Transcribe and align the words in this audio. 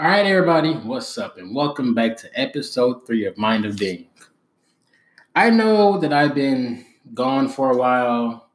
All 0.00 0.06
right, 0.06 0.24
everybody, 0.24 0.74
what's 0.74 1.18
up? 1.18 1.38
And 1.38 1.52
welcome 1.52 1.92
back 1.92 2.16
to 2.18 2.40
episode 2.40 3.04
three 3.04 3.24
of 3.24 3.36
Mind 3.36 3.64
of 3.64 3.76
Byng. 3.76 4.06
I 5.34 5.50
know 5.50 5.98
that 5.98 6.12
I've 6.12 6.36
been 6.36 6.86
gone 7.14 7.48
for 7.48 7.72
a 7.72 7.76
while. 7.76 8.48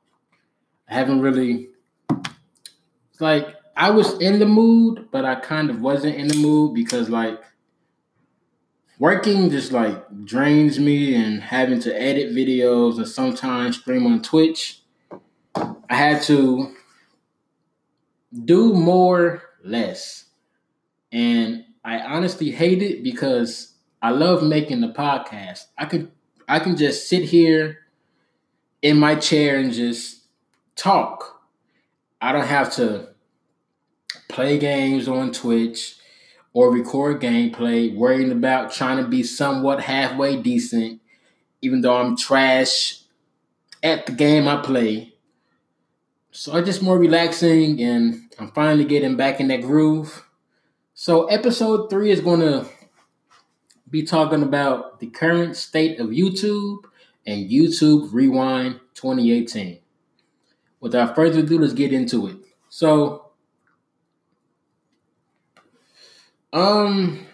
I 0.87 0.93
haven't 0.93 1.19
really, 1.19 1.67
it's 2.09 3.19
like 3.19 3.57
I 3.75 3.89
was 3.89 4.17
in 4.19 4.39
the 4.39 4.45
mood, 4.45 5.09
but 5.11 5.25
I 5.25 5.35
kind 5.35 5.69
of 5.69 5.81
wasn't 5.81 6.15
in 6.15 6.29
the 6.29 6.37
mood 6.37 6.75
because, 6.75 7.09
like, 7.09 7.43
working 8.97 9.49
just 9.49 9.73
like 9.73 10.01
drains 10.23 10.79
me 10.79 11.13
and 11.13 11.41
having 11.41 11.81
to 11.81 12.01
edit 12.01 12.33
videos 12.33 12.95
and 12.99 13.07
sometimes 13.07 13.79
stream 13.79 14.07
on 14.07 14.21
Twitch. 14.21 14.81
I 15.55 15.95
had 15.95 16.21
to 16.21 16.73
do 18.45 18.73
more 18.73 19.43
less 19.61 20.22
I 21.83 21.99
honestly 21.99 22.51
hate 22.51 22.81
it 22.81 23.03
because 23.03 23.73
I 24.01 24.11
love 24.11 24.43
making 24.43 24.81
the 24.81 24.89
podcast. 24.89 25.65
I 25.77 25.85
could 25.85 26.11
I 26.47 26.59
can 26.59 26.75
just 26.75 27.07
sit 27.07 27.23
here 27.23 27.79
in 28.81 28.97
my 28.97 29.15
chair 29.15 29.57
and 29.57 29.73
just 29.73 30.23
talk. 30.75 31.41
I 32.21 32.31
don't 32.31 32.47
have 32.47 32.73
to 32.75 33.09
play 34.29 34.57
games 34.57 35.07
on 35.07 35.31
Twitch 35.31 35.97
or 36.53 36.71
record 36.71 37.19
gameplay, 37.21 37.95
worrying 37.95 38.31
about 38.31 38.71
trying 38.71 38.97
to 38.97 39.07
be 39.07 39.23
somewhat 39.23 39.81
halfway 39.81 40.41
decent, 40.41 41.01
even 41.61 41.81
though 41.81 41.95
I'm 41.95 42.15
trash 42.15 43.01
at 43.81 44.05
the 44.05 44.11
game 44.11 44.47
I 44.47 44.57
play. 44.61 45.13
So 46.31 46.55
it's 46.55 46.67
just 46.67 46.81
more 46.81 46.97
relaxing 46.97 47.81
and 47.81 48.21
I'm 48.39 48.51
finally 48.51 48.85
getting 48.85 49.15
back 49.15 49.39
in 49.39 49.47
that 49.49 49.61
groove. 49.61 50.25
So, 51.03 51.25
episode 51.25 51.89
three 51.89 52.11
is 52.11 52.21
going 52.21 52.39
to 52.39 52.65
be 53.89 54.03
talking 54.03 54.41
about 54.41 55.01
the 55.01 55.07
current 55.07 55.57
state 55.57 55.99
of 55.99 56.11
YouTube 56.11 56.85
and 57.27 57.51
YouTube 57.51 58.13
Rewind 58.13 58.79
2018. 58.93 59.79
Without 60.79 61.13
further 61.13 61.39
ado, 61.39 61.59
let's 61.59 61.73
get 61.73 61.91
into 61.91 62.27
it. 62.27 62.37
So, 62.69 63.31
um, 66.53 67.25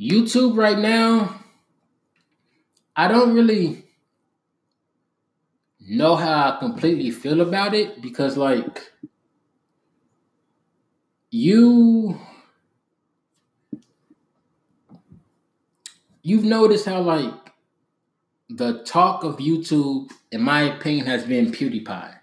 YouTube 0.00 0.56
right 0.56 0.80
now, 0.80 1.40
I 2.96 3.06
don't 3.06 3.32
really 3.32 3.84
know 5.78 6.16
how 6.16 6.50
I 6.50 6.58
completely 6.58 7.12
feel 7.12 7.40
about 7.42 7.74
it 7.74 8.02
because, 8.02 8.36
like, 8.36 8.90
you 11.34 12.16
you've 16.22 16.44
noticed 16.44 16.86
how 16.86 17.00
like 17.00 17.34
the 18.48 18.84
talk 18.84 19.24
of 19.24 19.38
YouTube, 19.38 20.12
in 20.30 20.42
my 20.42 20.62
opinion, 20.62 21.06
has 21.06 21.24
been 21.24 21.50
PewDiePie. 21.50 22.14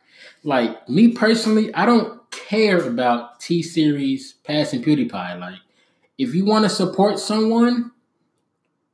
Like 0.45 0.87
me 0.87 1.09
personally, 1.09 1.73
I 1.73 1.85
don't 1.85 2.21
care 2.31 2.87
about 2.87 3.41
T 3.41 3.61
Series 3.61 4.35
passing 4.45 4.81
PewDiePie. 4.81 5.39
Like, 5.39 5.59
if 6.17 6.33
you 6.33 6.45
want 6.45 6.63
to 6.63 6.69
support 6.69 7.19
someone, 7.19 7.91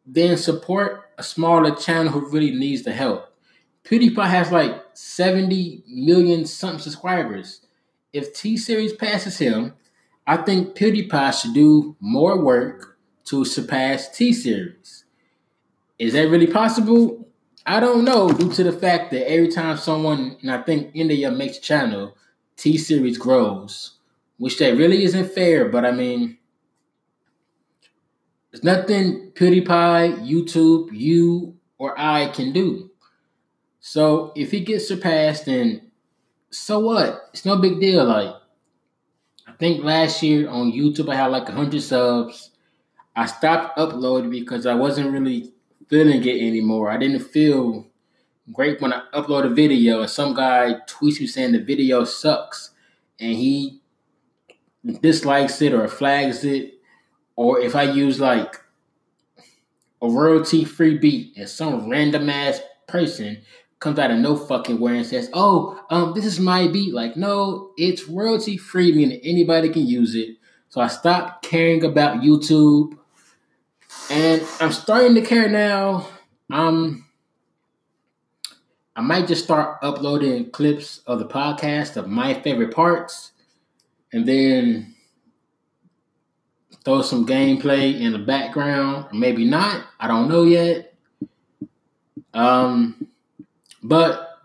then 0.04 0.36
support 0.36 1.12
a 1.20 1.24
smaller 1.24 1.76
channel 1.76 2.12
who 2.12 2.28
really 2.32 2.56
needs 2.56 2.82
the 2.82 2.92
help. 2.92 3.36
PewDiePie 3.84 4.30
has 4.30 4.52
like 4.52 4.84
70 4.94 5.84
million 5.88 6.46
something 6.48 6.80
subscribers. 6.80 7.62
If 8.14 8.34
T 8.34 8.58
Series 8.58 8.94
passes 8.94 9.38
him, 9.38 9.74
I 10.28 10.38
think 10.38 10.76
PewDiePie 10.76 11.42
should 11.42 11.54
do 11.54 11.96
more 12.02 12.44
work 12.44 12.98
to 13.26 13.46
surpass 13.46 14.10
T 14.10 14.34
Series. 14.34 15.06
Is 15.98 16.14
that 16.14 16.30
really 16.30 16.48
possible? 16.48 17.30
I 17.66 17.80
don't 17.80 18.04
know, 18.04 18.30
due 18.32 18.52
to 18.52 18.64
the 18.64 18.72
fact 18.74 19.12
that 19.12 19.30
every 19.30 19.48
time 19.48 19.78
someone, 19.78 20.38
and 20.42 20.52
I 20.52 20.62
think 20.62 20.92
India 20.94 21.32
makes 21.32 21.58
a 21.58 21.62
channel, 21.62 22.18
T 22.58 22.78
Series 22.78 23.18
grows, 23.18 23.94
which 24.38 24.58
that 24.60 24.78
really 24.78 25.04
isn't 25.06 25.32
fair. 25.32 25.70
But 25.70 25.86
I 25.86 25.92
mean, 25.92 26.38
there's 28.52 28.64
nothing 28.64 29.32
PewDiePie, 29.32 30.28
YouTube, 30.28 30.90
you, 30.92 31.56
or 31.78 31.98
I 31.98 32.28
can 32.30 32.52
do. 32.52 32.92
So 33.80 34.34
if 34.36 34.52
he 34.52 34.60
gets 34.60 34.88
surpassed, 34.88 35.46
then 35.46 35.92
so 36.50 36.80
what? 36.80 37.30
It's 37.34 37.46
no 37.46 37.58
big 37.58 37.80
deal. 37.80 38.04
Like 38.06 38.36
think 39.54 39.84
last 39.84 40.22
year 40.24 40.50
on 40.50 40.72
YouTube 40.72 41.10
I 41.10 41.16
had 41.16 41.28
like 41.28 41.48
100 41.48 41.82
subs. 41.82 42.52
I 43.16 43.26
stopped 43.26 43.78
uploading 43.78 44.30
because 44.30 44.66
I 44.66 44.76
wasn't 44.76 45.12
really 45.12 45.52
feeling 45.88 46.24
it 46.24 46.42
anymore. 46.42 46.90
I 46.90 46.98
didn't 46.98 47.22
feel 47.22 47.88
great 48.52 48.82
when 48.82 48.94
I 48.94 49.04
upload 49.14 49.46
a 49.46 49.50
video 49.50 50.02
and 50.02 50.10
some 50.10 50.34
guy 50.34 50.76
tweets 50.88 51.20
me 51.20 51.28
saying 51.28 51.54
the 51.54 51.64
video 51.64 52.04
sucks 52.04 52.72
and 53.20 53.34
he 53.34 53.80
dislikes 55.02 55.62
it 55.62 55.74
or 55.74 55.88
flags 55.88 56.44
it. 56.44 56.74
Or 57.36 57.60
if 57.60 57.76
I 57.76 57.84
use 57.84 58.20
like 58.20 58.56
a 60.02 60.10
royalty 60.10 60.64
free 60.66 60.98
beat 60.98 61.36
and 61.38 61.50
some 61.50 61.90
random 61.90 62.30
ass 62.30 62.62
person 62.88 63.42
comes 63.80 64.00
out 64.00 64.12
of 64.12 64.18
no 64.18 64.36
fucking 64.36 64.80
where 64.80 64.96
and 64.96 65.06
says, 65.06 65.30
"Oh, 65.34 65.80
um, 65.90 66.14
this 66.14 66.26
is 66.26 66.40
my 66.40 66.68
beat." 66.68 66.94
Like, 66.94 67.16
no, 67.16 67.72
it's 67.78 68.08
royalty 68.08 68.58
free, 68.58 68.92
meaning 68.92 69.20
anybody 69.24 69.70
can 69.70 69.86
use 69.86 70.16
it. 70.16 70.38
So 70.70 70.82
I 70.82 70.88
stopped 70.88 71.44
caring 71.46 71.84
about 71.84 72.22
YouTube, 72.22 72.98
and 74.10 74.42
I'm 74.60 74.72
starting 74.72 75.16
to 75.16 75.22
care 75.22 75.48
now. 75.48 76.08
Um, 76.52 77.06
I 78.96 79.02
might 79.02 79.28
just 79.28 79.44
start 79.44 79.78
uploading 79.84 80.50
clips 80.50 81.02
of 81.06 81.20
the 81.20 81.28
podcast 81.28 81.98
of 81.98 82.08
my 82.08 82.34
favorite 82.34 82.74
parts, 82.74 83.32
and 84.12 84.28
then 84.28 84.96
throw 86.84 87.02
some 87.02 87.28
gameplay 87.28 88.00
in 88.00 88.14
the 88.14 88.20
background, 88.20 89.08
maybe 89.12 89.46
not. 89.46 89.86
I 90.00 90.08
don't 90.08 90.30
know 90.30 90.44
yet. 90.44 90.94
Um 92.34 93.07
but 93.88 94.40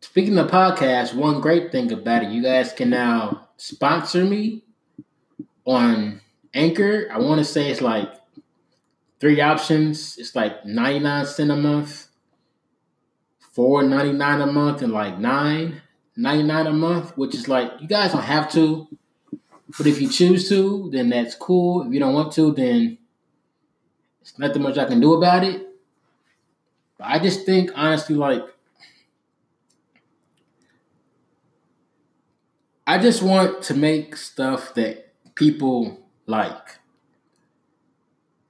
speaking 0.00 0.36
of 0.36 0.50
podcasts, 0.50 1.14
one 1.14 1.40
great 1.40 1.72
thing 1.72 1.90
about 1.90 2.22
it, 2.22 2.30
you 2.30 2.42
guys 2.42 2.70
can 2.74 2.90
now 2.90 3.48
sponsor 3.56 4.24
me 4.24 4.62
on 5.64 6.20
Anchor. 6.52 7.08
I 7.10 7.18
want 7.18 7.38
to 7.38 7.46
say 7.46 7.70
it's 7.70 7.80
like 7.80 8.12
three 9.20 9.40
options. 9.40 10.18
It's 10.18 10.36
like 10.36 10.66
99 10.66 11.24
cent 11.24 11.50
a 11.50 11.56
month, 11.56 12.08
four 13.52 13.82
ninety 13.84 14.12
nine 14.12 14.42
a 14.42 14.46
month, 14.46 14.82
and 14.82 14.92
like 14.92 15.18
nine 15.18 15.80
ninety 16.14 16.42
nine 16.44 16.66
a 16.66 16.72
month, 16.72 17.16
which 17.16 17.34
is 17.34 17.48
like 17.48 17.72
you 17.80 17.88
guys 17.88 18.12
don't 18.12 18.22
have 18.22 18.52
to. 18.52 18.86
But 19.78 19.86
if 19.86 19.98
you 19.98 20.10
choose 20.10 20.50
to, 20.50 20.90
then 20.92 21.08
that's 21.08 21.36
cool. 21.36 21.86
If 21.86 21.94
you 21.94 22.00
don't 22.00 22.12
want 22.12 22.34
to, 22.34 22.52
then 22.52 22.98
it's 24.20 24.38
nothing 24.38 24.60
much 24.60 24.76
I 24.76 24.84
can 24.84 25.00
do 25.00 25.14
about 25.14 25.42
it. 25.42 25.71
I 27.04 27.18
just 27.18 27.44
think 27.46 27.70
honestly, 27.74 28.14
like 28.14 28.42
I 32.86 32.98
just 32.98 33.22
want 33.22 33.62
to 33.64 33.74
make 33.74 34.16
stuff 34.16 34.74
that 34.74 35.12
people 35.34 36.00
like. 36.26 36.78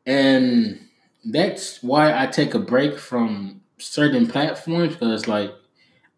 And 0.06 0.80
that's 1.24 1.82
why 1.82 2.20
I 2.20 2.26
take 2.26 2.54
a 2.54 2.58
break 2.58 2.98
from 2.98 3.60
certain 3.78 4.26
platforms 4.26 4.94
because 4.94 5.28
like 5.28 5.52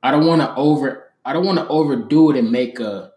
I 0.03 0.11
don't 0.11 0.27
want 0.27 0.43
to 0.43 0.55
over 0.55 1.13
I 1.25 1.33
don't 1.33 1.47
want 1.47 1.59
to 1.59 1.69
overdo 1.69 2.31
it 2.31 2.39
and 2.39 2.51
make 2.51 2.81
a 2.81 3.13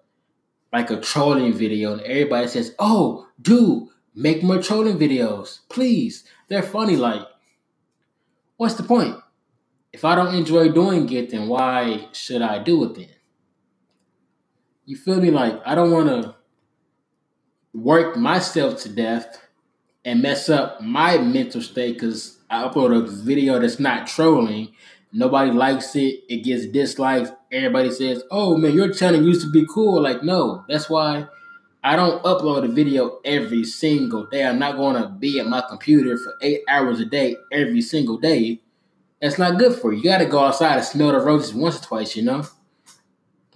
like 0.73 0.90
a 0.90 0.99
trolling 0.99 1.53
video 1.53 1.93
and 1.93 2.02
everybody 2.02 2.47
says, 2.47 2.75
"Oh, 2.79 3.28
dude, 3.41 3.87
make 4.16 4.43
more 4.43 4.61
trolling 4.61 4.97
videos, 4.97 5.59
please. 5.69 6.23
They're 6.47 6.64
funny." 6.64 6.96
Like 6.96 7.22
what's 8.57 8.75
the 8.75 8.83
point? 8.83 9.15
If 9.93 10.03
I 10.03 10.15
don't 10.15 10.35
enjoy 10.35 10.69
doing 10.69 11.11
it, 11.11 11.31
then 11.31 11.47
why 11.47 12.09
should 12.11 12.41
I 12.41 12.59
do 12.59 12.83
it 12.83 12.95
then? 12.95 13.09
You 14.85 14.95
feel 14.95 15.21
me? 15.21 15.31
Like, 15.31 15.61
I 15.65 15.75
don't 15.75 15.91
want 15.91 16.07
to 16.09 16.35
work 17.73 18.17
myself 18.17 18.81
to 18.81 18.89
death 18.89 19.41
and 20.03 20.21
mess 20.21 20.49
up 20.49 20.81
my 20.81 21.17
mental 21.17 21.61
state 21.61 21.93
because 21.93 22.37
I 22.49 22.63
upload 22.63 22.95
a 22.95 23.07
video 23.07 23.59
that's 23.59 23.79
not 23.79 24.07
trolling. 24.07 24.73
Nobody 25.11 25.51
likes 25.51 25.95
it. 25.95 26.23
It 26.29 26.43
gets 26.43 26.65
dislikes. 26.67 27.31
Everybody 27.51 27.91
says, 27.91 28.23
oh 28.29 28.57
man, 28.57 28.73
your 28.73 28.93
channel 28.93 29.23
used 29.23 29.41
to 29.41 29.51
be 29.51 29.65
cool. 29.73 30.01
Like, 30.01 30.23
no, 30.23 30.63
that's 30.67 30.89
why 30.89 31.27
I 31.84 31.96
don't 31.96 32.24
upload 32.24 32.66
a 32.66 32.68
video 32.68 33.20
every 33.24 33.64
single 33.64 34.26
day. 34.26 34.46
I'm 34.46 34.59
not 34.59 34.78
going 34.78 35.02
to 35.02 35.08
be 35.08 35.40
at 35.40 35.47
my 35.47 35.62
computer 35.68 36.18
for 36.18 36.34
eight 36.41 36.62
hours 36.68 37.00
a 37.00 37.06
day 37.06 37.38
every 37.52 37.82
single 37.82 38.18
day. 38.18 38.62
That's 39.22 39.38
not 39.38 39.58
good 39.58 39.79
for 39.79 39.94
you. 39.94 40.00
You 40.00 40.03
got 40.03 40.18
to 40.20 40.26
go 40.26 40.40
outside 40.40 40.78
and 40.78 40.85
smell 40.85 41.12
the 41.12 41.20
roses 41.20 41.53
once 41.53 41.79
or 41.79 41.84
twice, 41.84 42.16
you 42.16 42.24
know? 42.24 42.44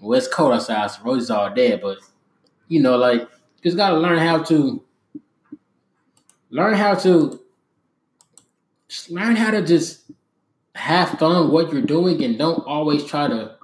Well, 0.01 0.17
it's 0.17 0.27
cold 0.27 0.53
outside, 0.53 0.89
so 0.89 1.03
roses 1.03 1.29
are 1.29 1.53
dead, 1.53 1.79
but 1.81 1.99
you 2.67 2.81
know, 2.81 2.97
like 2.97 3.29
just 3.63 3.77
gotta 3.77 3.97
learn 3.97 4.17
how 4.17 4.41
to 4.43 4.83
learn 6.49 6.73
how 6.73 6.95
to 6.95 7.39
learn 9.09 9.35
how 9.35 9.51
to 9.51 9.61
just 9.61 10.09
have 10.73 11.19
fun 11.19 11.51
what 11.51 11.71
you're 11.71 11.83
doing 11.83 12.23
and 12.23 12.39
don't 12.39 12.65
always 12.65 13.03
try 13.03 13.27
to 13.27 13.55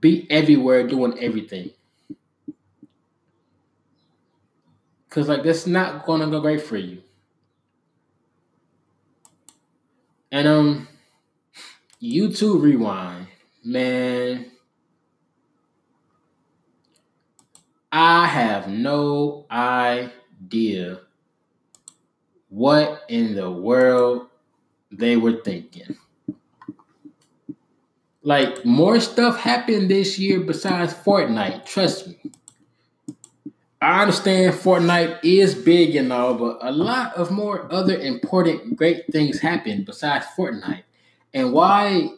be 0.00 0.30
everywhere 0.30 0.86
doing 0.86 1.18
everything. 1.18 1.70
Cause 5.14 5.28
like 5.28 5.44
that's 5.44 5.64
not 5.64 6.04
gonna 6.06 6.26
go 6.26 6.40
great 6.40 6.60
for 6.60 6.76
you. 6.76 7.00
And 10.32 10.48
um 10.48 10.88
YouTube 12.02 12.62
rewind, 12.62 13.28
man. 13.64 14.50
I 17.92 18.26
have 18.26 18.66
no 18.66 19.46
idea 19.52 20.98
what 22.48 23.04
in 23.08 23.36
the 23.36 23.48
world 23.48 24.26
they 24.90 25.16
were 25.16 25.40
thinking. 25.44 25.96
Like 28.22 28.64
more 28.64 28.98
stuff 28.98 29.38
happened 29.38 29.88
this 29.88 30.18
year 30.18 30.40
besides 30.40 30.92
Fortnite, 30.92 31.66
trust 31.66 32.08
me. 32.08 32.33
I 33.84 34.00
understand 34.02 34.54
Fortnite 34.54 35.20
is 35.22 35.54
big 35.54 35.94
and 35.96 36.12
all, 36.12 36.34
but 36.34 36.58
a 36.60 36.72
lot 36.72 37.14
of 37.14 37.30
more 37.30 37.72
other 37.72 37.98
important 37.98 38.76
great 38.76 39.06
things 39.12 39.40
happen 39.40 39.84
besides 39.84 40.26
Fortnite. 40.36 40.84
And 41.32 41.52
why 41.52 42.10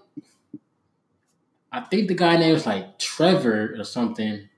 I 1.72 1.80
think 1.80 2.08
the 2.08 2.14
guy 2.14 2.36
name 2.36 2.54
is 2.54 2.66
like 2.66 2.98
Trevor 2.98 3.74
or 3.78 3.84
something 3.84 4.48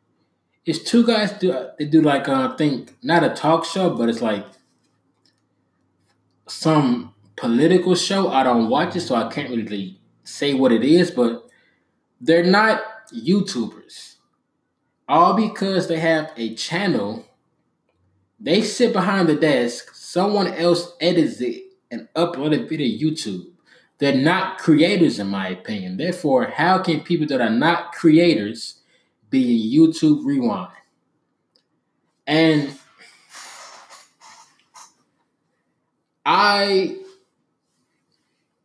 it's 0.69 0.81
two 0.81 1.05
guys 1.05 1.33
do 1.33 1.67
they 1.79 1.87
do 1.87 2.03
like 2.03 2.29
uh, 2.29 2.51
I 2.53 2.57
think 2.57 2.95
not 3.03 3.25
a 3.25 3.31
talk 3.31 3.65
show, 3.65 3.89
but 3.97 4.11
it's 4.11 4.21
like 4.21 4.45
some 6.47 7.15
political 7.37 7.95
show. 7.95 8.29
I 8.29 8.43
don't 8.43 8.69
watch 8.69 8.95
it, 8.95 9.01
so 9.01 9.15
I 9.15 9.33
can't 9.33 9.49
really 9.49 9.99
say 10.25 10.53
what 10.53 10.71
it 10.71 10.85
is, 10.85 11.11
but 11.11 11.49
they're 12.21 12.45
not 12.45 12.83
YouTubers. 13.15 14.17
All 15.09 15.35
because 15.35 15.89
they 15.89 15.99
have 15.99 16.33
a 16.37 16.55
channel. 16.55 17.25
They 18.39 18.63
sit 18.63 18.93
behind 18.93 19.29
the 19.29 19.35
desk, 19.35 19.95
someone 19.95 20.49
else 20.49 20.93
edits 21.01 21.41
it 21.41 21.63
and 21.91 22.09
upload 22.15 22.53
it 22.53 22.69
via 22.69 22.79
YouTube. 22.79 23.47
They're 23.99 24.15
not 24.15 24.59
creators, 24.59 25.19
in 25.19 25.27
my 25.27 25.49
opinion. 25.49 25.97
Therefore, 25.97 26.45
how 26.45 26.79
can 26.79 27.01
people 27.01 27.27
that 27.29 27.41
are 27.41 27.51
not 27.51 27.93
creators 27.93 28.79
be 29.31 29.77
YouTube 29.77 30.25
Rewind. 30.25 30.73
And 32.27 32.75
I, 36.25 36.99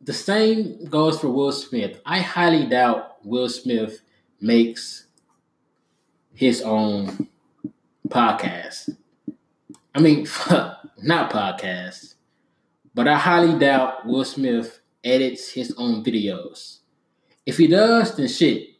the 0.00 0.12
same 0.12 0.84
goes 0.84 1.20
for 1.20 1.28
Will 1.28 1.52
Smith. 1.52 2.00
I 2.04 2.20
highly 2.20 2.66
doubt 2.66 3.24
Will 3.24 3.48
Smith 3.48 4.00
makes 4.40 5.06
his 6.34 6.62
own 6.62 7.28
podcast. 8.08 8.96
I 9.94 10.00
mean, 10.00 10.26
not 11.02 11.30
podcast, 11.30 12.14
but 12.94 13.08
I 13.08 13.16
highly 13.16 13.58
doubt 13.58 14.06
Will 14.06 14.24
Smith 14.24 14.80
edits 15.02 15.50
his 15.52 15.74
own 15.76 16.04
videos. 16.04 16.78
If 17.46 17.58
he 17.58 17.66
does, 17.66 18.16
then 18.16 18.28
shit, 18.28 18.70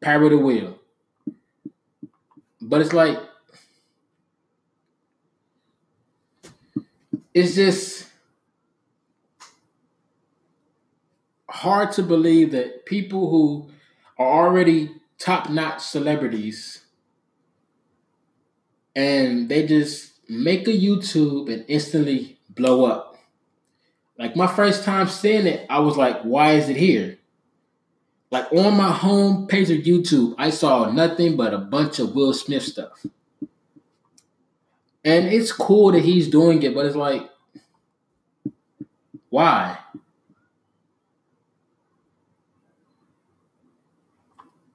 power 0.00 0.28
the 0.28 0.38
will. 0.38 0.78
But 2.60 2.82
it's 2.82 2.92
like 2.92 3.18
it's 7.34 7.54
just 7.54 8.06
hard 11.48 11.92
to 11.92 12.02
believe 12.02 12.52
that 12.52 12.86
people 12.86 13.30
who 13.30 13.70
are 14.18 14.46
already 14.46 14.99
top-notch 15.20 15.82
celebrities 15.82 16.84
and 18.96 19.48
they 19.48 19.66
just 19.66 20.12
make 20.28 20.66
a 20.66 20.72
YouTube 20.72 21.52
and 21.52 21.64
instantly 21.68 22.38
blow 22.48 22.86
up. 22.86 23.16
Like 24.18 24.34
my 24.34 24.46
first 24.46 24.84
time 24.84 25.08
seeing 25.08 25.46
it, 25.46 25.66
I 25.70 25.78
was 25.80 25.96
like, 25.96 26.22
why 26.22 26.52
is 26.52 26.68
it 26.68 26.76
here? 26.76 27.18
Like 28.30 28.52
on 28.52 28.76
my 28.76 28.92
home 28.92 29.46
page 29.46 29.70
of 29.70 29.78
YouTube, 29.78 30.34
I 30.38 30.50
saw 30.50 30.90
nothing 30.90 31.36
but 31.36 31.54
a 31.54 31.58
bunch 31.58 31.98
of 31.98 32.14
Will 32.14 32.32
Smith 32.32 32.62
stuff. 32.62 33.04
And 35.04 35.26
it's 35.26 35.52
cool 35.52 35.92
that 35.92 36.04
he's 36.04 36.28
doing 36.28 36.62
it, 36.62 36.74
but 36.74 36.86
it's 36.86 36.96
like, 36.96 37.28
why? 39.30 39.78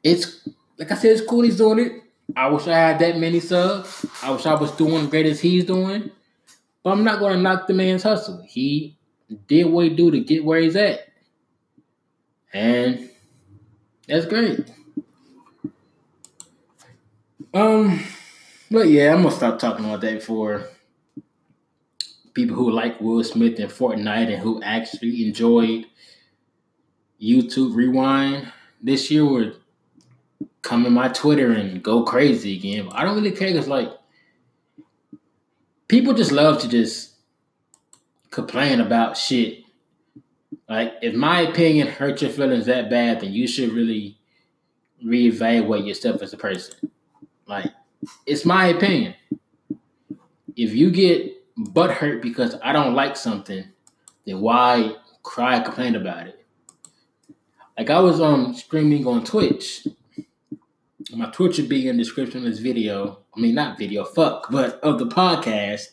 It's 0.05 0.47
like 0.77 0.91
I 0.91 0.95
said, 0.95 1.13
it's 1.13 1.27
cool 1.27 1.41
he's 1.41 1.57
doing 1.57 1.79
it. 1.79 2.03
I 2.35 2.47
wish 2.47 2.67
I 2.67 2.77
had 2.77 2.99
that 2.99 3.17
many 3.17 3.39
subs. 3.39 4.05
I 4.21 4.29
wish 4.29 4.45
I 4.45 4.53
was 4.53 4.69
doing 4.73 5.09
great 5.09 5.25
as 5.25 5.41
he's 5.41 5.65
doing. 5.65 6.11
But 6.83 6.91
I'm 6.91 7.03
not 7.03 7.19
gonna 7.19 7.41
knock 7.41 7.65
the 7.65 7.73
man's 7.73 8.03
hustle. 8.03 8.45
He 8.47 8.95
did 9.47 9.63
what 9.65 9.85
he 9.85 9.95
do 9.95 10.11
to 10.11 10.19
get 10.19 10.45
where 10.45 10.61
he's 10.61 10.75
at. 10.75 11.07
And 12.53 13.09
that's 14.07 14.27
great. 14.27 14.71
Um, 17.51 17.99
but 18.69 18.87
yeah, 18.87 19.11
I'm 19.11 19.23
gonna 19.23 19.35
stop 19.35 19.57
talking 19.57 19.85
about 19.85 20.01
that 20.01 20.21
for 20.21 20.67
people 22.35 22.55
who 22.55 22.69
like 22.69 23.01
Will 23.01 23.23
Smith 23.23 23.57
and 23.57 23.71
Fortnite 23.71 24.31
and 24.31 24.43
who 24.43 24.61
actually 24.61 25.25
enjoyed 25.25 25.87
YouTube 27.19 27.73
Rewind 27.73 28.51
this 28.83 29.09
year 29.09 29.25
would 29.25 29.55
come 30.65 30.85
in 30.85 30.93
my 30.93 31.07
Twitter 31.07 31.51
and 31.51 31.81
go 31.81 32.03
crazy 32.03 32.57
again. 32.57 32.85
But 32.85 32.97
I 32.97 33.03
don't 33.03 33.15
really 33.15 33.31
care 33.31 33.51
because 33.53 33.67
like 33.67 33.89
people 35.87 36.13
just 36.13 36.31
love 36.33 36.59
to 36.61 36.67
just 36.67 37.13
complain 38.31 38.81
about 38.81 39.15
shit 39.15 39.65
like, 40.67 40.93
if 41.01 41.13
my 41.13 41.41
opinion 41.41 41.87
hurts 41.87 42.21
your 42.21 42.31
feelings 42.31 42.65
that 42.65 42.89
bad, 42.89 43.21
then 43.21 43.31
you 43.31 43.47
should 43.47 43.71
really 43.71 44.17
reevaluate 45.03 45.87
yourself 45.87 46.21
as 46.21 46.33
a 46.33 46.37
person. 46.37 46.91
Like, 47.45 47.71
it's 48.25 48.45
my 48.45 48.67
opinion. 48.67 49.13
If 50.55 50.73
you 50.73 50.89
get 50.89 51.33
butt 51.55 51.91
hurt 51.91 52.21
because 52.21 52.55
I 52.63 52.73
don't 52.73 52.95
like 52.95 53.15
something, 53.15 53.65
then 54.25 54.41
why 54.41 54.95
cry 55.21 55.57
and 55.57 55.65
complain 55.65 55.95
about 55.95 56.27
it? 56.27 56.45
Like 57.77 57.89
I 57.89 57.99
was 57.99 58.21
um 58.21 58.53
streaming 58.55 59.05
on 59.05 59.23
Twitch. 59.23 59.85
My 61.13 61.29
Twitch 61.29 61.57
would 61.57 61.69
be 61.69 61.87
in 61.87 61.97
the 61.97 62.03
description 62.03 62.39
of 62.39 62.45
this 62.45 62.59
video. 62.59 63.19
I 63.35 63.39
mean 63.39 63.55
not 63.55 63.77
video, 63.77 64.03
fuck, 64.03 64.49
but 64.49 64.79
of 64.81 64.97
the 64.97 65.05
podcast. 65.05 65.89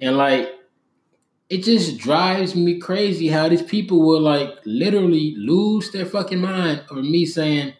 And 0.00 0.16
like 0.16 0.48
it 1.48 1.64
just 1.64 1.98
drives 1.98 2.54
me 2.54 2.78
crazy 2.78 3.26
how 3.26 3.48
these 3.48 3.62
people 3.62 4.00
will 4.00 4.20
like 4.20 4.54
literally 4.64 5.34
lose 5.36 5.90
their 5.90 6.06
fucking 6.06 6.40
mind 6.40 6.84
over 6.90 7.02
me 7.02 7.26
saying 7.26 7.74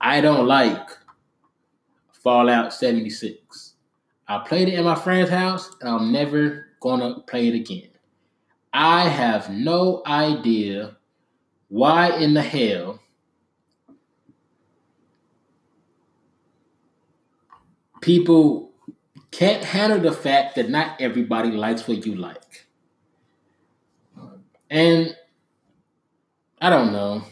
I 0.00 0.20
don't 0.20 0.46
like 0.46 0.86
Fallout 2.12 2.74
76. 2.74 3.72
I 4.28 4.38
played 4.46 4.68
it 4.68 4.74
in 4.74 4.84
my 4.84 4.96
friend's 4.96 5.30
house 5.30 5.74
and 5.80 5.88
I'm 5.88 6.12
never 6.12 6.66
gonna 6.80 7.20
play 7.20 7.48
it 7.48 7.54
again. 7.54 7.88
I 8.72 9.08
have 9.08 9.48
no 9.48 10.02
idea 10.06 10.98
why 11.68 12.10
in 12.18 12.34
the 12.34 12.42
hell 12.42 13.00
people 18.00 18.70
can't 19.30 19.64
handle 19.64 20.00
the 20.00 20.12
fact 20.12 20.54
that 20.56 20.70
not 20.70 21.00
everybody 21.00 21.50
likes 21.50 21.86
what 21.86 22.06
you 22.06 22.14
like. 22.14 22.66
And 24.70 25.16
I 26.60 26.70
don't 26.70 26.92
know. 26.92 27.22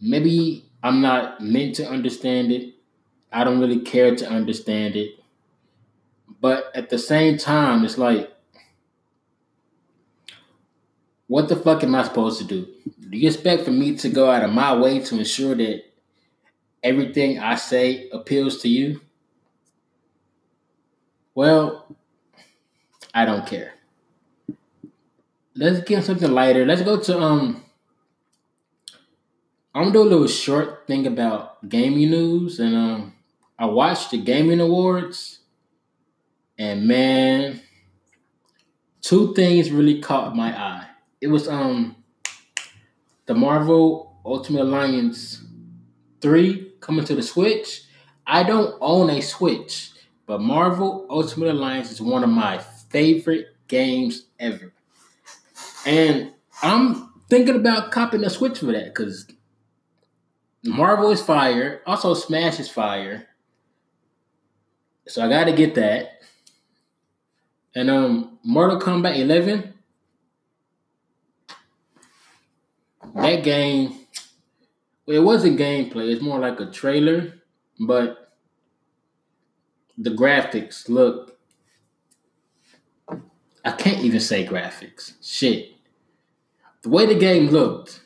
Maybe 0.00 0.64
I'm 0.82 1.00
not 1.00 1.40
meant 1.40 1.74
to 1.76 1.88
understand 1.88 2.52
it. 2.52 2.74
I 3.32 3.44
don't 3.44 3.60
really 3.60 3.80
care 3.80 4.14
to 4.14 4.28
understand 4.28 4.96
it. 4.96 5.12
But 6.40 6.70
at 6.74 6.90
the 6.90 6.98
same 6.98 7.36
time, 7.36 7.84
it's 7.84 7.98
like, 7.98 8.32
what 11.26 11.48
the 11.48 11.56
fuck 11.56 11.82
am 11.82 11.94
I 11.94 12.04
supposed 12.04 12.38
to 12.40 12.44
do? 12.44 12.68
Do 13.10 13.18
you 13.18 13.28
expect 13.28 13.64
for 13.64 13.70
me 13.70 13.96
to 13.96 14.08
go 14.08 14.30
out 14.30 14.44
of 14.44 14.50
my 14.50 14.74
way 14.74 15.00
to 15.00 15.18
ensure 15.18 15.54
that 15.56 15.84
everything 16.82 17.38
I 17.38 17.56
say 17.56 18.08
appeals 18.10 18.62
to 18.62 18.68
you? 18.68 19.00
Well, 21.38 21.86
I 23.14 23.24
don't 23.24 23.46
care 23.46 23.78
let's 25.58 25.80
get 25.80 26.04
something 26.04 26.30
lighter. 26.30 26.64
Let's 26.64 26.82
go 26.82 26.98
to 27.00 27.18
um. 27.18 27.64
I'm 29.74 29.84
gonna 29.84 29.92
do 29.92 30.02
a 30.02 30.10
little 30.10 30.26
short 30.26 30.86
thing 30.86 31.06
about 31.06 31.68
gaming 31.68 32.10
news, 32.10 32.58
and 32.58 32.74
um, 32.74 33.14
I 33.58 33.66
watched 33.66 34.12
the 34.12 34.18
gaming 34.18 34.60
awards, 34.60 35.40
and 36.58 36.86
man, 36.86 37.60
two 39.02 39.34
things 39.34 39.70
really 39.70 40.00
caught 40.00 40.34
my 40.34 40.56
eye. 40.56 40.86
It 41.20 41.28
was 41.28 41.48
um 41.48 41.96
the 43.26 43.34
Marvel 43.34 44.20
Ultimate 44.24 44.62
Alliance 44.62 45.42
3 46.20 46.72
coming 46.80 47.04
to 47.04 47.14
the 47.14 47.22
Switch. 47.22 47.82
I 48.26 48.42
don't 48.42 48.74
own 48.80 49.10
a 49.10 49.20
Switch, 49.20 49.90
but 50.28 50.42
Marvel 50.42 51.06
Ultimate 51.08 51.52
Alliance 51.52 51.90
is 51.90 52.02
one 52.02 52.22
of 52.22 52.28
my 52.28 52.58
favorite 52.58 53.46
games 53.66 54.26
ever. 54.38 54.74
And 55.86 56.32
I'm 56.62 57.14
thinking 57.30 57.56
about 57.56 57.90
copping 57.92 58.22
a 58.24 58.28
Switch 58.28 58.58
for 58.58 58.66
that 58.66 58.94
because 58.94 59.26
Marvel 60.62 61.10
is 61.10 61.22
fire. 61.22 61.80
Also, 61.86 62.12
Smash 62.12 62.60
is 62.60 62.68
fire. 62.68 63.26
So 65.06 65.24
I 65.24 65.30
got 65.30 65.44
to 65.44 65.52
get 65.52 65.74
that. 65.76 66.20
And 67.74 67.88
um, 67.88 68.38
Mortal 68.44 68.78
Kombat 68.78 69.16
11. 69.16 69.72
That 73.14 73.42
game, 73.42 73.94
well, 75.06 75.16
it 75.16 75.24
wasn't 75.24 75.58
gameplay. 75.58 76.12
It's 76.12 76.20
more 76.20 76.38
like 76.38 76.60
a 76.60 76.70
trailer, 76.70 77.32
but 77.80 78.27
the 79.98 80.10
graphics 80.10 80.88
look. 80.88 81.36
I 83.64 83.72
can't 83.72 84.04
even 84.04 84.20
say 84.20 84.46
graphics. 84.46 85.14
Shit. 85.20 85.72
The 86.82 86.88
way 86.88 87.06
the 87.06 87.18
game 87.18 87.48
looked 87.48 88.00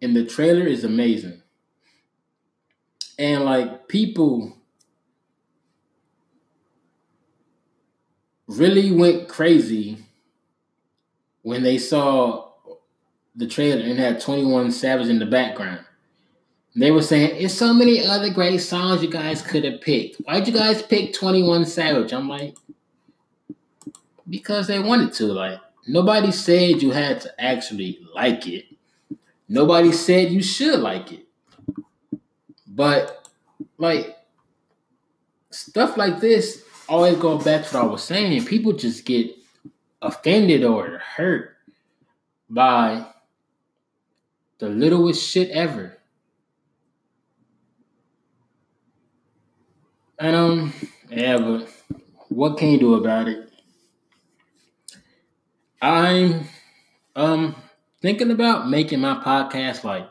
in 0.00 0.14
the 0.14 0.24
trailer 0.24 0.66
is 0.66 0.84
amazing. 0.84 1.42
And 3.18 3.44
like 3.44 3.88
people 3.88 4.56
really 8.46 8.92
went 8.92 9.28
crazy 9.28 9.98
when 11.42 11.64
they 11.64 11.78
saw 11.78 12.52
the 13.34 13.46
trailer 13.46 13.82
and 13.82 13.98
had 13.98 14.20
21 14.20 14.70
Savage 14.70 15.08
in 15.08 15.18
the 15.18 15.26
background. 15.26 15.84
They 16.78 16.92
were 16.92 17.02
saying, 17.02 17.42
it's 17.42 17.54
so 17.54 17.74
many 17.74 18.06
other 18.06 18.30
great 18.30 18.58
songs 18.58 19.02
you 19.02 19.10
guys 19.10 19.42
could 19.42 19.64
have 19.64 19.80
picked. 19.80 20.18
Why'd 20.18 20.46
you 20.46 20.54
guys 20.54 20.80
pick 20.80 21.12
21 21.12 21.66
Savage? 21.66 22.12
I'm 22.12 22.28
like, 22.28 22.56
because 24.30 24.68
they 24.68 24.78
wanted 24.78 25.12
to. 25.14 25.24
Like, 25.24 25.58
nobody 25.88 26.30
said 26.30 26.80
you 26.80 26.92
had 26.92 27.20
to 27.22 27.40
actually 27.40 27.98
like 28.14 28.46
it. 28.46 28.66
Nobody 29.48 29.90
said 29.90 30.30
you 30.30 30.40
should 30.40 30.78
like 30.78 31.10
it. 31.10 31.26
But, 32.64 33.28
like, 33.76 34.16
stuff 35.50 35.96
like 35.96 36.20
this 36.20 36.62
always 36.88 37.16
go 37.16 37.38
back 37.38 37.66
to 37.66 37.76
what 37.76 37.84
I 37.84 37.86
was 37.88 38.04
saying. 38.04 38.44
People 38.44 38.72
just 38.72 39.04
get 39.04 39.34
offended 40.00 40.62
or 40.62 40.98
hurt 40.98 41.56
by 42.48 43.04
the 44.58 44.68
littlest 44.68 45.28
shit 45.28 45.50
ever. 45.50 45.97
And 50.20 50.36
um, 50.36 50.72
yeah, 51.10 51.38
but 51.38 51.68
what 52.28 52.56
can 52.58 52.70
you 52.70 52.78
do 52.78 52.94
about 52.94 53.28
it? 53.28 53.50
I'm 55.82 56.44
um 57.16 57.56
thinking 58.02 58.30
about 58.30 58.68
making 58.70 59.00
my 59.00 59.14
podcast 59.16 59.84
like 59.84 60.08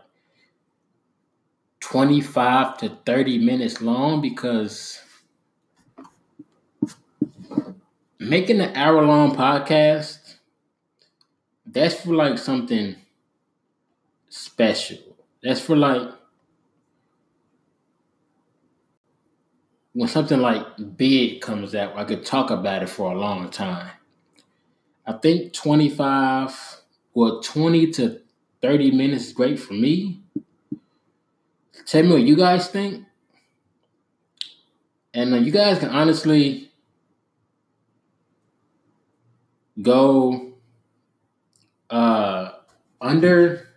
25 1.82 2.78
to 2.78 2.88
30 3.06 3.38
minutes 3.38 3.82
long 3.82 4.22
because 4.22 5.02
making 8.20 8.62
an 8.62 8.76
hour 8.76 9.02
long 9.04 9.36
podcast, 9.36 10.36
that's 11.66 12.02
for 12.02 12.16
like 12.16 12.38
something 12.38 12.96
special. 14.30 14.98
That's 15.44 15.60
for 15.62 15.76
like 15.76 16.10
when 19.98 20.08
something 20.08 20.39
like 20.42 20.63
big 20.96 21.42
comes 21.42 21.74
out, 21.74 21.98
I 21.98 22.04
could 22.04 22.24
talk 22.24 22.51
about 22.51 22.84
it 22.84 22.88
for 22.88 23.12
a 23.12 23.18
long 23.18 23.50
time. 23.50 23.89
I 25.08 25.13
think 25.13 25.54
25 25.54 26.82
well 27.16 27.42
20 27.42 27.92
to 27.94 28.22
30 28.62 28.92
minutes 28.92 29.25
is 29.25 29.34
great 29.34 29.60
for 29.60 29.74
me. 29.74 30.22
Tell 31.88 32.04
me 32.04 32.10
what 32.10 32.22
you 32.22 32.36
guys 32.36 32.68
think. 32.68 33.06
And 35.16 35.34
uh, 35.34 35.38
you 35.38 35.51
guys 35.51 35.80
can 35.80 35.89
honestly 35.89 36.72
go 39.82 40.54
uh, 41.89 42.51
under 43.01 43.68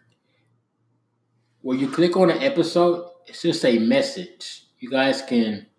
where 1.63 1.79
you 1.79 1.89
click 1.89 2.15
on 2.19 2.29
an 2.29 2.43
episode, 2.43 3.09
it 3.27 3.35
should 3.35 3.55
say 3.55 3.79
message. 3.79 4.67
You 4.81 4.91
guys 4.91 5.23
can 5.23 5.70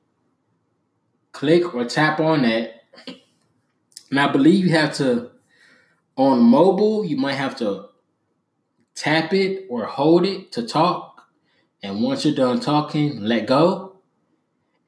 click 1.31 1.73
or 1.73 1.85
tap 1.85 2.19
on 2.19 2.43
that. 2.43 2.83
And 4.09 4.19
I 4.19 4.31
believe 4.31 4.65
you 4.65 4.71
have 4.71 4.93
to, 4.95 5.31
on 6.15 6.41
mobile, 6.41 7.05
you 7.05 7.17
might 7.17 7.35
have 7.35 7.55
to 7.57 7.85
tap 8.95 9.33
it 9.33 9.65
or 9.69 9.85
hold 9.85 10.25
it 10.25 10.51
to 10.53 10.67
talk. 10.67 11.23
And 11.81 12.03
once 12.03 12.25
you're 12.25 12.35
done 12.35 12.59
talking, 12.59 13.21
let 13.21 13.47
go. 13.47 13.97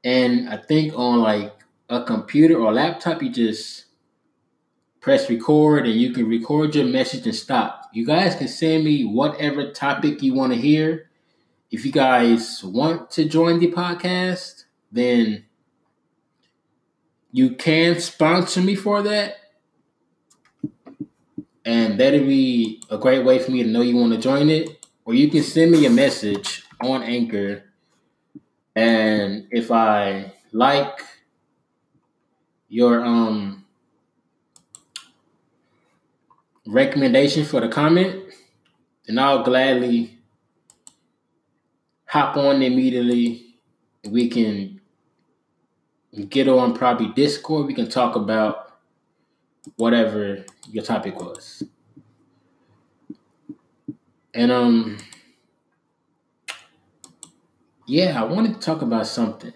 And 0.04 0.50
I 0.50 0.58
think 0.58 0.94
on 0.98 1.20
like 1.20 1.54
a 1.90 2.04
computer 2.04 2.58
or 2.58 2.74
laptop, 2.74 3.24
you 3.24 3.30
just 3.30 3.86
press 5.00 5.30
record 5.30 5.86
and 5.86 6.00
you 6.00 6.12
can 6.12 6.28
record 6.28 6.76
your 6.76 6.86
message 6.86 7.26
and 7.26 7.36
stop. 7.36 7.90
You 7.94 8.06
guys 8.06 8.36
can 8.36 8.48
send 8.48 8.84
me 8.84 9.04
whatever 9.04 9.72
topic 9.72 10.22
you 10.22 10.34
want 10.34 10.54
to 10.54 10.60
hear. 10.60 11.10
If 11.72 11.86
you 11.86 11.92
guys 11.92 12.64
want 12.64 13.10
to 13.12 13.26
join 13.26 13.60
the 13.60 13.72
podcast, 13.72 14.66
then 14.92 15.46
you 17.34 17.56
can 17.56 18.00
sponsor 18.00 18.62
me 18.62 18.76
for 18.76 19.02
that. 19.02 19.38
And 21.66 22.00
that'll 22.00 22.20
be 22.20 22.82
a 22.92 22.98
great 22.98 23.26
way 23.26 23.40
for 23.40 23.50
me 23.50 23.64
to 23.64 23.70
know 23.70 23.82
you 23.82 23.98
want 23.98 24.14
to 24.14 24.20
join 24.20 24.52
it. 24.52 24.86
Or 25.04 25.16
you 25.16 25.30
can 25.30 25.42
send 25.42 25.72
me 25.72 25.86
a 25.88 25.90
message 25.90 26.64
on 26.80 27.02
Anchor. 27.02 27.64
And 28.76 29.48
if 29.50 29.72
I 29.72 30.32
like 30.52 31.00
your 32.70 33.04
um 33.04 33.66
recommendation 36.68 37.46
for 37.46 37.62
the 37.62 37.68
comment, 37.68 38.32
then 39.08 39.18
I'll 39.18 39.44
gladly 39.44 40.20
hop 42.06 42.38
on 42.38 42.62
immediately. 42.62 43.56
We 44.08 44.30
can 44.30 44.73
get 46.22 46.48
on 46.48 46.74
probably 46.76 47.08
Discord. 47.08 47.66
We 47.66 47.74
can 47.74 47.90
talk 47.90 48.16
about 48.16 48.74
whatever 49.78 50.46
your 50.70 50.84
topic 50.84 51.20
was. 51.20 51.64
And 54.34 54.52
um 54.52 54.98
yeah, 57.88 58.22
I 58.22 58.26
wanted 58.26 58.54
to 58.54 58.60
talk 58.60 58.82
about 58.82 59.08
something. 59.08 59.54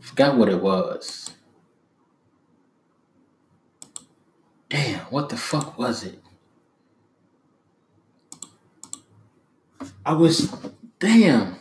Forgot 0.00 0.36
what 0.36 0.48
it 0.48 0.60
was. 0.60 1.30
Damn, 4.68 5.00
what 5.06 5.28
the 5.28 5.36
fuck 5.36 5.78
was 5.78 6.04
it? 6.04 6.20
I 10.04 10.12
was 10.12 10.54
damn. 10.98 11.56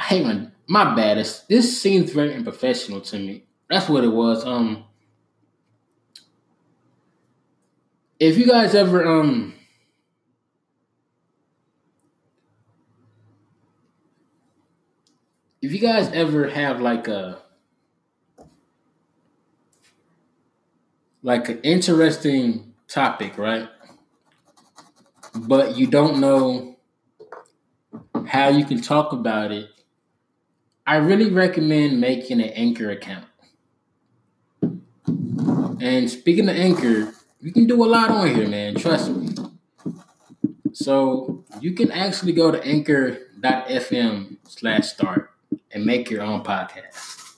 Hate 0.00 0.24
my 0.24 0.48
my 0.66 0.94
baddest. 0.94 1.48
This 1.48 1.80
seems 1.80 2.12
very 2.12 2.34
unprofessional 2.34 3.00
to 3.02 3.18
me. 3.18 3.44
That's 3.68 3.88
what 3.88 4.04
it 4.04 4.08
was. 4.08 4.44
Um 4.44 4.84
if 8.18 8.38
you 8.38 8.46
guys 8.46 8.74
ever 8.74 9.06
um 9.06 9.54
if 15.62 15.72
you 15.72 15.78
guys 15.78 16.10
ever 16.12 16.48
have 16.48 16.80
like 16.80 17.08
a 17.08 17.42
like 21.22 21.48
an 21.48 21.60
interesting 21.62 22.74
topic, 22.88 23.36
right? 23.36 23.68
But 25.34 25.76
you 25.76 25.86
don't 25.86 26.20
know 26.20 26.78
how 28.26 28.48
you 28.48 28.64
can 28.64 28.80
talk 28.80 29.12
about 29.12 29.52
it. 29.52 29.68
I 30.90 30.96
really 30.96 31.30
recommend 31.30 32.00
making 32.00 32.40
an 32.40 32.48
Anchor 32.48 32.90
account. 32.90 33.26
And 34.60 36.10
speaking 36.10 36.48
of 36.48 36.56
Anchor, 36.56 37.14
you 37.40 37.52
can 37.52 37.68
do 37.68 37.84
a 37.84 37.86
lot 37.86 38.10
on 38.10 38.26
here, 38.34 38.48
man. 38.48 38.74
Trust 38.74 39.12
me. 39.12 39.28
So 40.72 41.44
you 41.60 41.74
can 41.74 41.92
actually 41.92 42.32
go 42.32 42.50
to 42.50 42.60
anchor.fm 42.64 44.38
slash 44.48 44.88
start 44.88 45.30
and 45.70 45.86
make 45.86 46.10
your 46.10 46.22
own 46.22 46.42
podcast. 46.42 47.36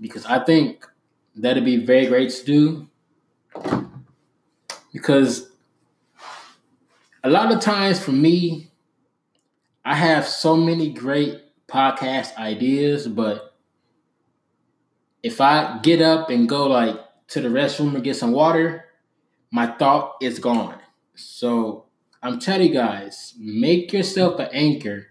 Because 0.00 0.24
I 0.24 0.44
think 0.44 0.86
that'd 1.34 1.64
be 1.64 1.84
very 1.84 2.06
great 2.06 2.30
to 2.30 2.44
do. 2.44 2.88
Because 4.92 5.50
a 7.24 7.28
lot 7.28 7.50
of 7.50 7.58
times 7.58 7.98
for 7.98 8.12
me, 8.12 8.70
I 9.84 9.96
have 9.96 10.24
so 10.24 10.56
many 10.56 10.92
great 10.92 11.40
podcast 11.68 12.36
ideas, 12.36 13.06
but 13.08 13.54
if 15.22 15.40
I 15.40 15.78
get 15.82 16.02
up 16.02 16.30
and 16.30 16.48
go 16.48 16.66
like 16.66 16.96
to 17.28 17.40
the 17.40 17.48
restroom 17.48 17.94
and 17.94 18.04
get 18.04 18.16
some 18.16 18.32
water, 18.32 18.84
my 19.50 19.66
thought 19.66 20.16
is 20.20 20.38
gone. 20.38 20.78
So 21.14 21.86
I'm 22.22 22.38
telling 22.38 22.68
you 22.68 22.74
guys, 22.74 23.34
make 23.38 23.92
yourself 23.92 24.38
an 24.38 24.48
anchor 24.52 25.06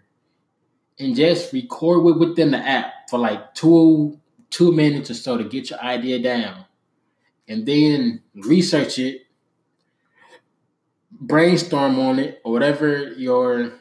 and 0.99 1.15
just 1.15 1.51
record 1.53 2.03
with 2.03 2.17
within 2.17 2.51
the 2.51 2.57
app 2.57 3.09
for 3.09 3.19
like 3.19 3.53
two 3.53 4.19
two 4.49 4.71
minutes 4.71 5.09
or 5.09 5.15
so 5.15 5.37
to 5.37 5.43
get 5.43 5.71
your 5.71 5.79
idea 5.79 6.19
down. 6.19 6.65
And 7.47 7.65
then 7.65 8.21
research 8.35 8.99
it, 8.99 9.21
brainstorm 11.11 11.99
on 11.99 12.19
it, 12.19 12.39
or 12.45 12.53
whatever 12.53 13.13
your 13.13 13.73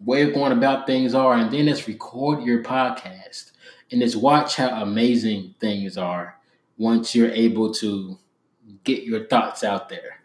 way 0.00 0.22
of 0.22 0.34
going 0.34 0.52
about 0.52 0.86
things 0.86 1.14
are, 1.14 1.34
and 1.34 1.50
then 1.50 1.66
just 1.66 1.86
record 1.86 2.42
your 2.42 2.62
podcast 2.62 3.52
and 3.90 4.00
just 4.00 4.16
watch 4.16 4.56
how 4.56 4.82
amazing 4.82 5.54
things 5.60 5.96
are 5.96 6.38
once 6.76 7.14
you're 7.14 7.30
able 7.30 7.72
to 7.74 8.18
get 8.84 9.02
your 9.02 9.26
thoughts 9.26 9.64
out 9.64 9.88
there. 9.88 10.20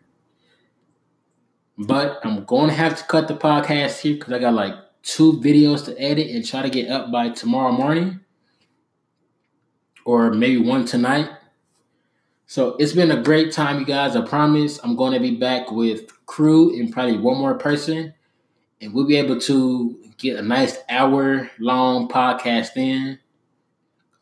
But 1.78 2.20
I'm 2.24 2.46
going 2.46 2.70
to 2.70 2.76
have 2.76 2.98
to 2.98 3.04
cut 3.06 3.28
the 3.28 3.36
podcast 3.36 4.02
here 4.02 4.16
because 4.16 4.34
I 4.34 4.40
got 4.40 4.54
like 4.54 4.76
two 5.02 5.34
videos 5.34 5.86
to 5.86 6.00
edit 6.00 6.30
and 6.30 6.46
try 6.46 6.62
to 6.62 6.70
get 6.70 6.90
up 6.90 7.12
by 7.12 7.30
tomorrow 7.30 7.72
morning 7.72 8.20
or 10.06 10.32
maybe 10.32 10.58
one 10.58 10.86
tonight. 10.86 11.30
So 12.46 12.76
it's 12.78 12.94
been 12.94 13.10
a 13.10 13.22
great 13.22 13.52
time, 13.52 13.80
you 13.80 13.86
guys. 13.86 14.16
I 14.16 14.22
promise 14.22 14.80
I'm 14.84 14.96
going 14.96 15.14
to 15.14 15.20
be 15.20 15.36
back 15.36 15.72
with 15.72 16.26
crew 16.26 16.78
and 16.78 16.92
probably 16.92 17.18
one 17.18 17.38
more 17.38 17.56
person, 17.56 18.14
and 18.84 18.94
we'll 18.94 19.08
be 19.08 19.16
able 19.16 19.40
to 19.40 19.98
get 20.18 20.38
a 20.38 20.42
nice 20.42 20.78
hour 20.90 21.50
long 21.60 22.10
podcast 22.10 22.76
in. 22.76 23.18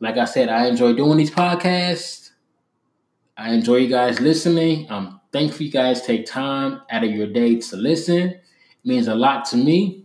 Like 0.00 0.16
I 0.16 0.24
said, 0.24 0.48
I 0.48 0.66
enjoy 0.66 0.92
doing 0.92 1.18
these 1.18 1.30
podcasts. 1.30 2.30
I 3.36 3.52
enjoy 3.52 3.76
you 3.76 3.88
guys 3.88 4.20
listening. 4.20 4.86
I'm 4.88 5.20
thankful 5.32 5.66
you 5.66 5.72
guys 5.72 6.02
take 6.02 6.26
time 6.26 6.82
out 6.90 7.02
of 7.02 7.10
your 7.10 7.26
day 7.26 7.58
to 7.58 7.76
listen. 7.76 8.28
It 8.28 8.40
means 8.84 9.08
a 9.08 9.14
lot 9.14 9.44
to 9.46 9.56
me. 9.56 10.04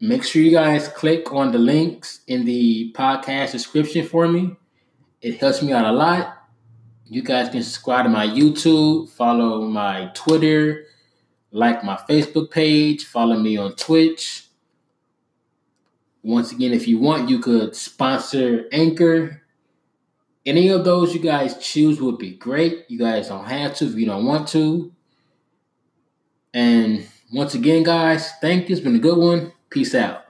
Make 0.00 0.22
sure 0.22 0.42
you 0.42 0.52
guys 0.52 0.88
click 0.88 1.32
on 1.32 1.50
the 1.50 1.58
links 1.58 2.20
in 2.28 2.44
the 2.44 2.92
podcast 2.92 3.52
description 3.52 4.06
for 4.06 4.28
me. 4.28 4.56
It 5.22 5.38
helps 5.38 5.62
me 5.62 5.72
out 5.72 5.86
a 5.86 5.92
lot. 5.92 6.36
You 7.06 7.22
guys 7.22 7.48
can 7.48 7.62
subscribe 7.62 8.04
to 8.04 8.10
my 8.10 8.26
YouTube, 8.26 9.08
follow 9.08 9.62
my 9.62 10.10
Twitter, 10.14 10.86
like 11.56 11.82
my 11.82 11.96
Facebook 12.08 12.50
page, 12.50 13.06
follow 13.06 13.38
me 13.38 13.56
on 13.56 13.74
Twitch. 13.76 14.44
Once 16.22 16.52
again, 16.52 16.72
if 16.72 16.86
you 16.86 16.98
want, 16.98 17.30
you 17.30 17.38
could 17.38 17.74
sponsor 17.74 18.66
Anchor. 18.72 19.40
Any 20.44 20.68
of 20.68 20.84
those 20.84 21.14
you 21.14 21.20
guys 21.20 21.56
choose 21.56 21.98
would 21.98 22.18
be 22.18 22.32
great. 22.32 22.84
You 22.88 22.98
guys 22.98 23.28
don't 23.28 23.46
have 23.46 23.74
to 23.76 23.86
if 23.86 23.94
you 23.94 24.04
don't 24.04 24.26
want 24.26 24.48
to. 24.48 24.92
And 26.52 27.08
once 27.32 27.54
again, 27.54 27.84
guys, 27.84 28.30
thank 28.42 28.68
you. 28.68 28.76
It's 28.76 28.84
been 28.84 28.94
a 28.94 28.98
good 28.98 29.16
one. 29.16 29.52
Peace 29.70 29.94
out. 29.94 30.25